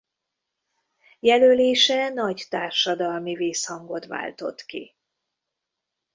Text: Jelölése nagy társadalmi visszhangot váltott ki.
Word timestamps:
Jelölése 1.19 2.09
nagy 2.09 2.45
társadalmi 2.49 3.35
visszhangot 3.35 4.05
váltott 4.05 4.61
ki. 4.65 4.95